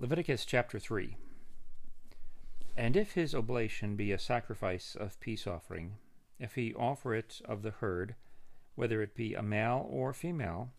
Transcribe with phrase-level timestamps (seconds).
[0.00, 1.14] Leviticus chapter 3
[2.74, 5.98] And if his oblation be a sacrifice of peace offering,
[6.38, 8.14] if he offer it of the herd,
[8.76, 10.72] whether it be a male or female,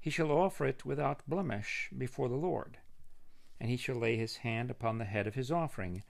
[0.00, 2.78] he shall offer it without blemish before the Lord.
[3.60, 6.02] And he shall lay his hand upon the head of his offering,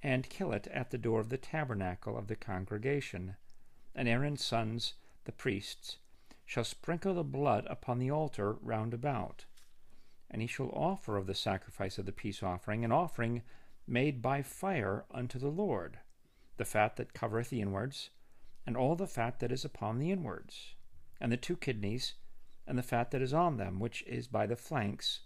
[0.00, 3.34] and kill it at the door of the tabernacle of the congregation.
[3.96, 4.94] And Aaron's sons,
[5.24, 5.98] the priests,
[6.44, 9.44] shall sprinkle the blood upon the altar round about
[10.30, 13.42] and he shall offer of the sacrifice of the peace offering an offering
[13.86, 15.98] made by fire unto the Lord,
[16.56, 18.10] the fat that covereth the inwards,
[18.66, 20.74] and all the fat that is upon the inwards,
[21.20, 22.14] and the two kidneys,
[22.66, 25.20] and the fat that is on them, which is by the flanks,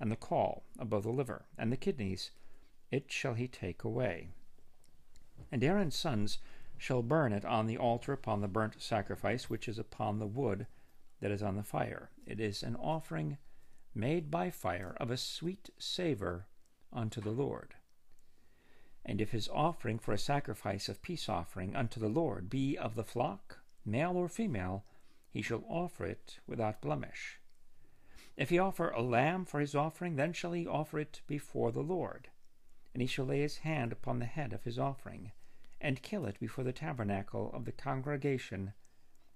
[0.00, 2.30] and the caul above the liver, and the kidneys,
[2.90, 4.28] it shall he take away.
[5.52, 6.38] And Aaron's sons
[6.78, 10.66] shall burn it on the altar upon the burnt sacrifice which is upon the wood
[11.20, 12.10] that is on the fire.
[12.26, 13.38] It is an offering
[13.96, 16.46] made by fire of a sweet savour
[16.92, 17.74] unto the Lord.
[19.04, 22.94] And if his offering for a sacrifice of peace offering unto the Lord be of
[22.94, 24.84] the flock, male or female,
[25.30, 27.40] he shall offer it without blemish.
[28.36, 31.82] If he offer a lamb for his offering, then shall he offer it before the
[31.82, 32.28] Lord.
[32.92, 35.32] And he shall lay his hand upon the head of his offering,
[35.80, 38.72] and kill it before the tabernacle of the congregation.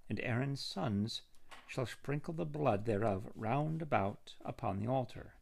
[0.08, 1.22] And Aaron's sons
[1.70, 5.34] shall sprinkle the blood thereof round about upon the altar.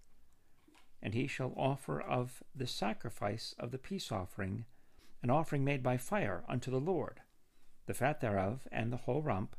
[1.01, 4.67] And he shall offer of the sacrifice of the peace offering
[5.23, 7.23] an offering made by fire unto the Lord,
[7.87, 9.57] the fat thereof, and the whole rump,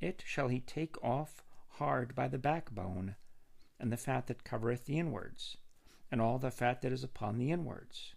[0.00, 1.42] it shall he take off
[1.78, 3.16] hard by the backbone,
[3.80, 5.56] and the fat that covereth the inwards,
[6.10, 8.14] and all the fat that is upon the inwards,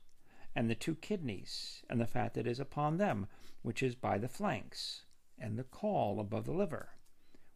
[0.54, 3.28] and the two kidneys, and the fat that is upon them,
[3.62, 5.06] which is by the flanks,
[5.40, 6.90] and the caul above the liver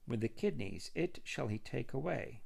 [0.09, 2.41] with the kidneys, it shall he take away.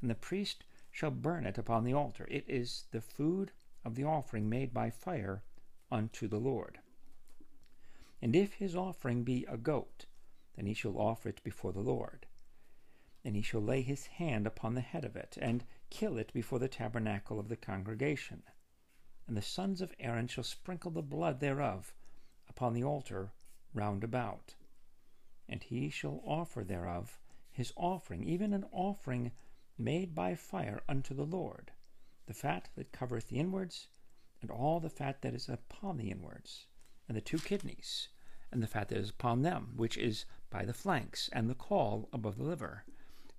[0.00, 2.26] And the priest shall burn it upon the altar.
[2.28, 3.52] It is the food
[3.84, 5.42] of the offering made by fire
[5.90, 6.80] unto the Lord.
[8.20, 10.06] And if his offering be a goat,
[10.56, 12.26] then he shall offer it before the Lord.
[13.24, 16.58] And he shall lay his hand upon the head of it, and kill it before
[16.58, 18.42] the tabernacle of the congregation.
[19.28, 21.94] And the sons of Aaron shall sprinkle the blood thereof
[22.48, 23.32] upon the altar
[23.72, 24.54] round about
[25.48, 27.18] and he shall offer thereof
[27.50, 29.32] his offering, even an offering
[29.76, 31.72] made by fire unto the Lord,
[32.26, 33.88] the fat that covereth the inwards,
[34.40, 36.66] and all the fat that is upon the inwards,
[37.08, 38.08] and the two kidneys,
[38.50, 42.08] and the fat that is upon them, which is by the flanks, and the caul
[42.12, 42.84] above the liver.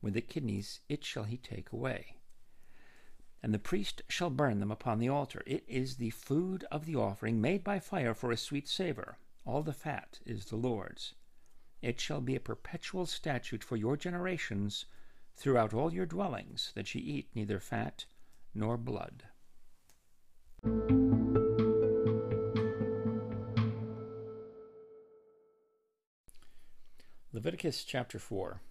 [0.02, 2.18] With the kidneys it shall he take away.
[3.42, 5.44] And the priest shall burn them upon the altar.
[5.46, 9.18] It is the food of the offering made by fire for a sweet savour.
[9.46, 11.13] All the fat is the Lord's.
[11.83, 14.85] It shall be a perpetual statute for your generations
[15.35, 18.05] throughout all your dwellings, that ye eat neither fat
[18.55, 19.25] nor blood.
[27.33, 28.61] Leviticus chapter 4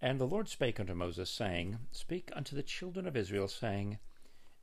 [0.00, 4.00] And the Lord spake unto Moses, saying, Speak unto the children of Israel, saying,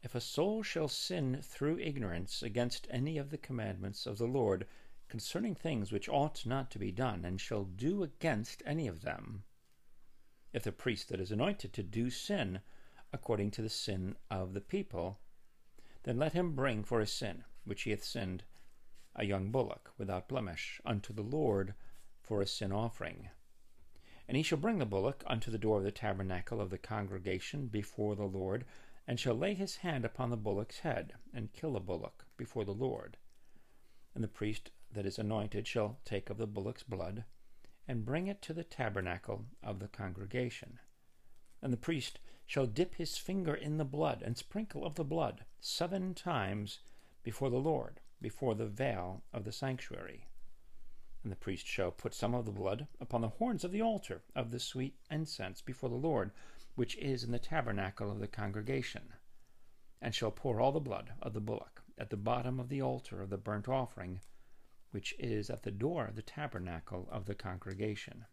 [0.03, 4.67] If a soul shall sin through ignorance against any of the commandments of the Lord,
[5.11, 9.43] concerning things which ought not to be done, and shall do against any of them.
[10.53, 12.61] If the priest that is anointed to do sin
[13.11, 15.19] according to the sin of the people,
[16.03, 18.45] then let him bring for his sin, which he hath sinned,
[19.13, 21.73] a young bullock without blemish unto the Lord
[22.21, 23.27] for a sin offering.
[24.29, 27.67] And he shall bring the bullock unto the door of the tabernacle of the congregation
[27.67, 28.63] before the Lord,
[29.05, 32.73] and shall lay his hand upon the bullock's head, and kill the bullock before the
[32.73, 33.17] Lord.
[34.13, 37.23] And the priest that is anointed shall take of the bullock's blood,
[37.87, 40.79] and bring it to the tabernacle of the congregation.
[41.61, 45.45] And the priest shall dip his finger in the blood, and sprinkle of the blood
[45.61, 46.79] seven times
[47.23, 50.25] before the Lord, before the veil of the sanctuary.
[51.23, 54.23] And the priest shall put some of the blood upon the horns of the altar
[54.35, 56.31] of the sweet incense before the Lord,
[56.75, 59.13] which is in the tabernacle of the congregation,
[60.01, 63.21] and shall pour all the blood of the bullock at the bottom of the altar
[63.21, 64.19] of the burnt offering
[64.89, 68.25] which is at the door of the tabernacle of the congregation.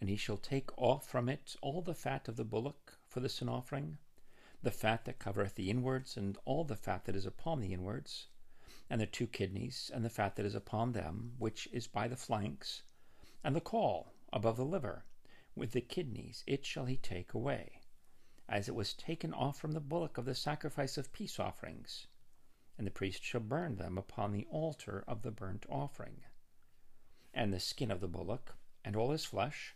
[0.00, 3.28] And he shall take off from it all the fat of the bullock for the
[3.28, 3.98] sin offering,
[4.62, 8.28] the fat that covereth the inwards, and all the fat that is upon the inwards,
[8.88, 12.16] and the two kidneys, and the fat that is upon them, which is by the
[12.16, 12.82] flanks,
[13.44, 15.04] and the caul above the liver,
[15.54, 17.75] with the kidneys, it shall he take away,
[18.48, 22.06] as it was taken off from the bullock of the sacrifice of peace offerings
[22.78, 26.22] and the priest shall burn them upon the altar of the burnt offering.
[27.32, 28.54] And the skin of the bullock,
[28.84, 29.74] and all his flesh,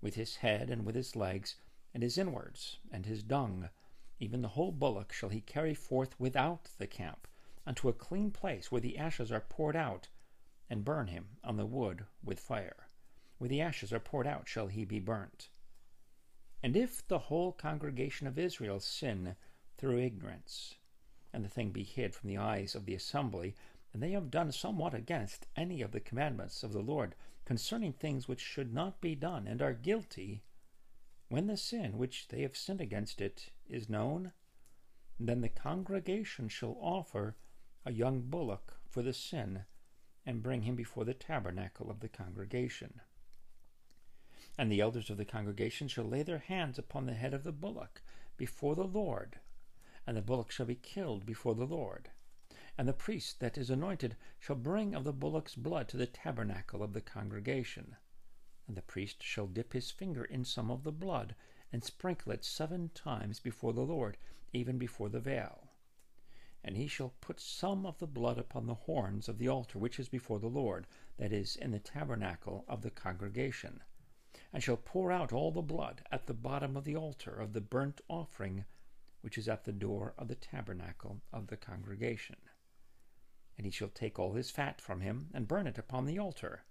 [0.00, 1.56] with his head and with his legs,
[1.94, 3.70] and his inwards, and his dung,
[4.20, 7.26] Even the whole bullock shall he carry forth without the camp,
[7.66, 10.08] unto a clean place where the ashes are poured out,
[10.68, 12.88] and burn him on the wood with fire.
[13.38, 15.48] Where the ashes are poured out shall he be burnt.
[16.62, 19.34] And if the whole congregation of Israel sin
[19.78, 20.76] through ignorance,
[21.32, 23.56] and the thing be hid from the eyes of the assembly,
[23.92, 28.28] and they have done somewhat against any of the commandments of the Lord concerning things
[28.28, 30.42] which should not be done, and are guilty,
[31.28, 34.32] when the sin which they have sinned against it is known,
[35.18, 37.34] then the congregation shall offer
[37.84, 39.64] a young bullock for the sin,
[40.24, 43.00] and bring him before the tabernacle of the congregation.
[44.58, 47.52] And the elders of the congregation shall lay their hands upon the head of the
[47.52, 48.02] bullock
[48.36, 49.40] before the Lord,
[50.06, 52.10] and the bullock shall be killed before the Lord.
[52.76, 56.82] And the priest that is anointed shall bring of the bullock's blood to the tabernacle
[56.82, 57.96] of the congregation.
[58.66, 61.34] And the priest shall dip his finger in some of the blood,
[61.72, 64.16] and sprinkle it seven times before the Lord,
[64.52, 65.68] even before the veil.
[66.62, 69.98] And he shall put some of the blood upon the horns of the altar which
[69.98, 73.82] is before the Lord, that is, in the tabernacle of the congregation,
[74.52, 77.60] and shall pour out all the blood at the bottom of the altar of the
[77.60, 78.64] burnt offering
[79.22, 82.36] which is at the door of the tabernacle of the congregation.
[83.56, 86.64] And he shall take all his fat from him, and burn it upon the altar.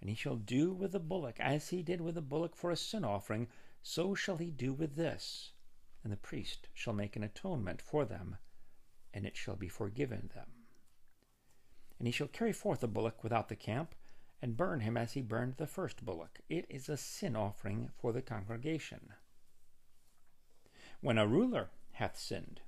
[0.00, 2.76] And he shall do with the bullock as he did with the bullock for a
[2.76, 3.48] sin offering,
[3.82, 5.52] so shall he do with this.
[6.04, 8.36] And the priest shall make an atonement for them,
[9.12, 10.48] and it shall be forgiven them.
[11.98, 13.94] And he shall carry forth the bullock without the camp,
[14.42, 16.40] and burn him as he burned the first bullock.
[16.48, 19.12] It is a sin offering for the congregation.
[21.00, 22.60] When a ruler hath sinned,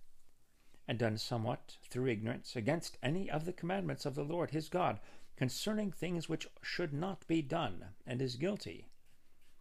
[0.87, 5.01] and done somewhat through ignorance against any of the commandments of the Lord his God,
[5.37, 8.89] concerning things which should not be done, and is guilty,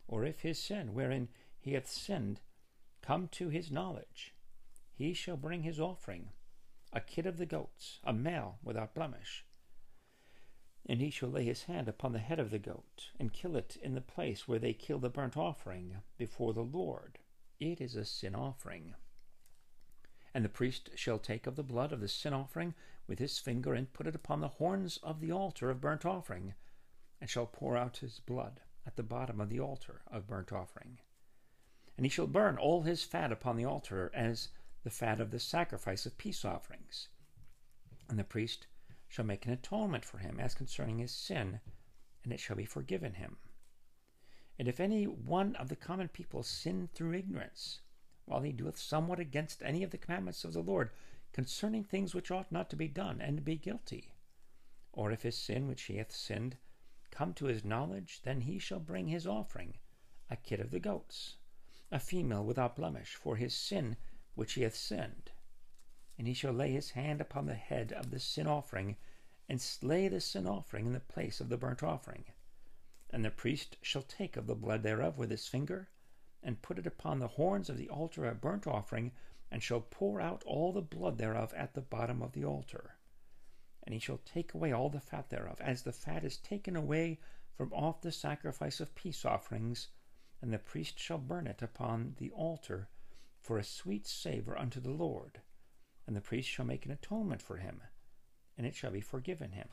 [0.08, 1.28] or if his sin wherein
[1.60, 2.40] he hath sinned
[3.02, 4.34] come to his knowledge,
[4.94, 6.30] he shall bring his offering,
[6.94, 9.46] a kid of the goats, a male without blemish.
[10.86, 13.78] And he shall lay his hand upon the head of the goat, and kill it
[13.82, 17.20] in the place where they kill the burnt offering before the Lord.
[17.60, 18.96] It is a sin offering.
[20.34, 22.76] And the priest shall take of the blood of the sin offering
[23.08, 26.54] with his finger and put it upon the horns of the altar of burnt offering,
[27.20, 31.00] and shall pour out his blood at the bottom of the altar of burnt offering.
[31.98, 34.50] And he shall burn all his fat upon the altar as
[34.84, 37.10] the fat of the sacrifice of peace offerings.
[38.08, 38.68] And the priest
[39.08, 41.60] shall make an atonement for him as concerning his sin,
[42.24, 43.38] and it shall be forgiven him.
[44.60, 47.82] And if any one of the common people sin through ignorance,
[48.26, 50.92] while he doeth somewhat against any of the commandments of the Lord,
[51.32, 54.14] concerning things which ought not to be done, and be guilty.
[54.92, 56.58] Or if his sin which he hath sinned
[57.12, 59.78] come to his knowledge, then he shall bring his offering,
[60.30, 61.38] a kid of the goats,
[61.92, 63.96] a female without blemish, for his sin
[64.36, 65.32] which he hath sinned.
[66.18, 68.98] And he shall lay his hand upon the head of the sin offering,
[69.48, 72.26] and slay the sin offering in the place of the burnt offering.
[73.12, 75.90] And the priest shall take of the blood thereof with his finger,
[76.42, 79.12] and put it upon the horns of the altar of burnt offering,
[79.52, 82.96] and shall pour out all the blood thereof at the bottom of the altar.
[83.84, 87.20] And he shall take away all the fat thereof, as the fat is taken away
[87.56, 89.88] from off the sacrifice of peace offerings,
[90.42, 92.90] and the priest shall burn it upon the altar
[93.40, 95.42] for a sweet savour unto the Lord.
[96.08, 97.82] And the priest shall make an atonement for him,
[98.58, 99.68] and it shall be forgiven him.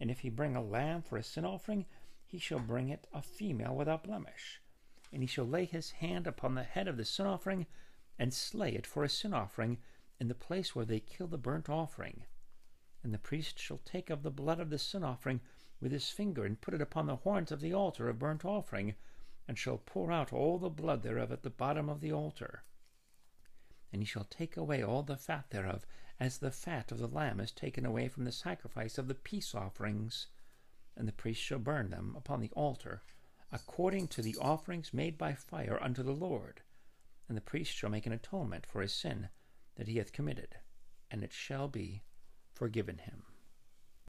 [0.00, 1.86] And if he bring a lamb for a sin offering,
[2.26, 4.60] he shall bring it a female without blemish.
[5.12, 7.66] And he shall lay his hand upon the head of the sin offering,
[8.18, 9.78] and slay it for a sin offering
[10.20, 12.24] in the place where they kill the burnt offering.
[13.04, 15.40] And the priest shall take of the blood of the sin offering
[15.80, 18.96] with his finger, and put it upon the horns of the altar of burnt offering,
[19.46, 22.64] and shall pour out all the blood thereof at the bottom of the altar.
[23.92, 25.86] And he shall take away all the fat thereof,
[26.20, 29.54] as the fat of the lamb is taken away from the sacrifice of the peace
[29.54, 30.26] offerings.
[30.96, 33.02] And the priest shall burn them upon the altar,
[33.52, 36.62] according to the offerings made by fire unto the Lord
[37.28, 39.28] and the priest shall make an atonement for his sin
[39.76, 40.56] that he hath committed,
[41.10, 42.02] and it shall be
[42.54, 43.22] forgiven him.